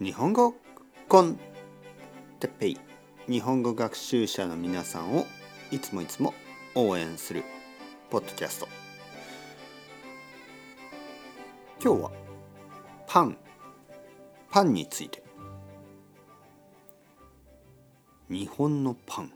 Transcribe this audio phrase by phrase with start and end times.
[0.00, 0.54] 日本語
[1.08, 1.40] コン
[2.38, 2.78] テッペイ。
[3.28, 5.26] 日本語学習者の皆さんを
[5.72, 6.34] いつもいつも
[6.76, 7.42] 応援する
[8.08, 8.68] ポッドキャスト。
[11.82, 12.12] 今日は
[13.08, 13.36] パン。
[14.52, 15.20] パンについて。
[18.30, 19.32] 日本のパン。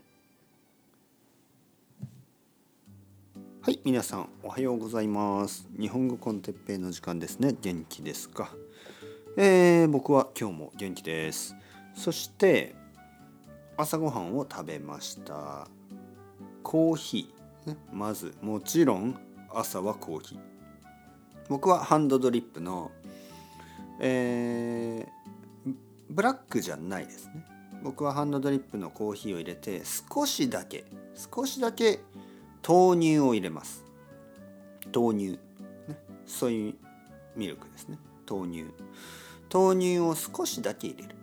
[3.62, 5.66] はい皆さんおはようございます。
[5.76, 7.52] 日本語コンテッペイの時間ですね。
[7.60, 8.52] 元気ですか？
[9.36, 11.56] えー、僕は今日も元気です。
[11.94, 12.74] そして
[13.78, 15.68] 朝ごはんを食べました。
[16.62, 19.18] コーヒー、ね、まずもちろん
[19.54, 20.38] 朝はコーヒー。
[21.48, 22.90] 僕はハンドドリップの
[24.00, 25.74] えー、
[26.10, 27.46] ブラックじゃないですね。
[27.82, 32.00] 僕はハンドドリップのコーヒーを入れて少しだけ少しだけ
[32.66, 33.82] 豆乳を入れます。
[34.94, 35.38] 豆乳、ね、
[36.26, 36.74] ソイ
[37.34, 37.98] ミルクですね。
[38.28, 38.64] 豆乳。
[39.52, 41.14] 豆乳を少しだけ入れる、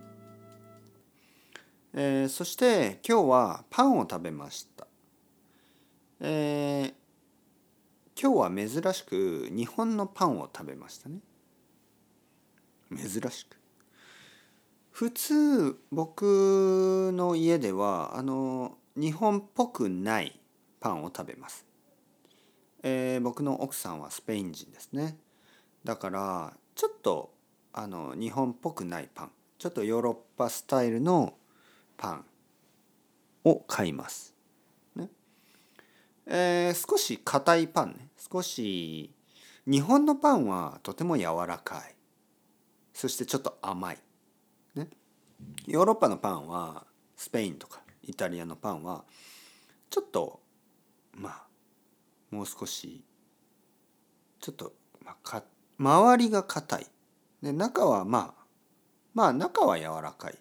[1.94, 4.86] えー、そして今日はパンを食べました、
[6.20, 11.20] えー、今日は珍しく日本のパンを食べましたね。
[12.90, 13.56] 珍しく。
[14.90, 20.38] 普通僕の家ではあの日本っぽくない
[20.80, 21.64] パンを食べます、
[22.82, 25.16] えー、僕の奥さんはスペイン人ですね。
[25.84, 27.32] だからちょっと
[27.72, 29.30] あの日本っぽくないパン。
[29.58, 31.34] ちょっとヨーロッパスタイルの
[31.96, 32.24] パン
[33.44, 34.34] を買います、
[34.96, 35.08] ね。
[36.26, 38.08] えー、少し硬いパンね。
[38.32, 39.12] 少し
[39.66, 41.94] 日本のパンはとても柔らかい。
[42.94, 43.98] そしてちょっと甘い、
[44.74, 44.88] ね、
[45.66, 46.84] ヨーロッパのパンは
[47.16, 49.04] スペインとかイタリアのパンは
[49.88, 50.40] ちょっと
[51.14, 51.46] まあ
[52.30, 53.02] もう少し
[54.40, 54.72] ちょっと、
[55.04, 55.42] まあ、か
[55.78, 56.86] 周りが硬い。
[57.42, 58.40] で中はまあ
[59.14, 60.38] まあ中は柔らかい。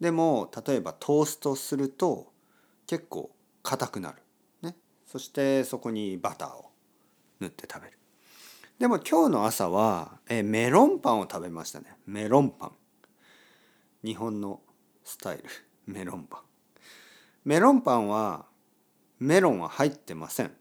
[0.00, 2.32] でも例えばトーストすると
[2.86, 3.30] 結構
[3.62, 4.18] 硬くなる、
[4.62, 4.74] ね、
[5.06, 6.70] そしてそこにバターを
[7.40, 7.98] 塗って食べる。
[8.78, 11.96] でも今日の朝はえメロンパンを食べましたね。
[12.06, 12.72] メロンパン。
[14.02, 14.60] 日本の
[15.04, 15.44] スタイル。
[15.86, 16.40] メロンパン。
[17.44, 18.46] メロンパンは
[19.18, 20.52] メロンは入ってません。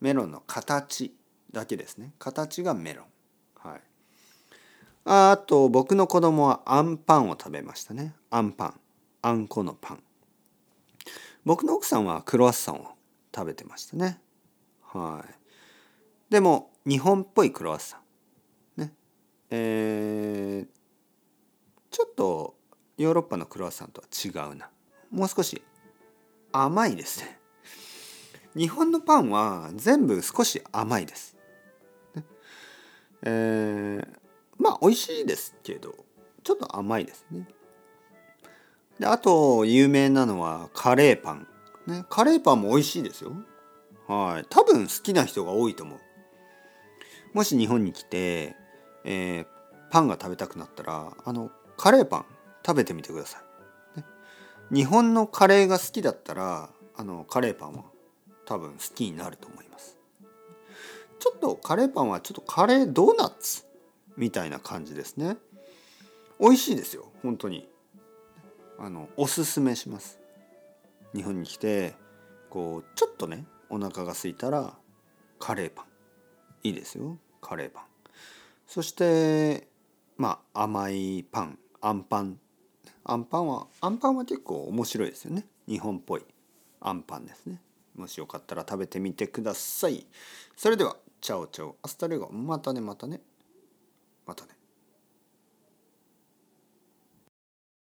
[0.00, 1.16] メロンの形
[1.50, 2.12] だけですね。
[2.18, 3.06] 形がメロン。
[3.70, 3.80] はい。
[5.04, 8.14] あと僕の子供はあんパンを食べましたね。
[8.30, 8.80] あんパン。
[9.22, 10.02] あんこのパン。
[11.44, 12.94] 僕の奥さんはクロワッサンを
[13.34, 14.20] 食べてましたね。
[14.82, 16.32] はい。
[16.32, 18.00] でも日本っぽいクロワッサ
[18.78, 18.92] ンね。
[19.50, 20.68] えー、
[21.90, 22.56] ちょっと
[22.96, 24.70] ヨーロッパのクロワッサンとは違うな。
[25.10, 25.62] もう少し
[26.50, 27.38] 甘いですね。
[28.56, 31.36] 日本のパンは全部少し甘いです。
[32.14, 32.24] ね、
[33.22, 34.23] えー、
[34.64, 35.94] まあ美味しいですけど
[36.42, 37.46] ちょっと甘いですね。
[38.98, 41.46] であと有名なのはカレーパン。
[41.86, 43.32] ね、カレーパンも美味しいですよ。
[44.08, 44.46] はい。
[44.48, 46.00] 多分好きな人が多いと思う。
[47.34, 48.56] もし日本に来て、
[49.04, 49.46] えー、
[49.90, 52.26] パンが食べたくなったらあのカレーパン
[52.64, 53.42] 食べてみてくださ
[53.96, 54.00] い。
[54.00, 54.06] ね、
[54.72, 57.84] 日本のカレーが好きだったらあのカレーパンは
[58.44, 59.96] 多分好きになると思います
[61.18, 63.64] ちょっとカレーパンはちょっとカレードーナツ
[64.16, 65.36] みたいな感じですね。
[66.40, 67.68] 美味しいですよ本当に。
[68.78, 70.18] あのおすすめします。
[71.14, 71.94] 日本に来て
[72.50, 74.74] こうちょっとねお腹が空いたら
[75.38, 75.84] カレーパン。
[76.64, 77.84] いいですよカレーパン。
[78.66, 79.68] そして
[80.16, 81.58] まあ甘いパン。
[81.80, 82.38] あんパン。
[83.04, 85.46] あんパンはあんパンは結構面白いですよね。
[85.68, 86.22] 日本っぽい。
[86.80, 87.60] あんパンですね。
[87.96, 90.06] もしよかったら食べてみてください。
[90.56, 93.20] それでは、 chao chao、hasta luego、またねまたね。
[94.26, 94.53] またね。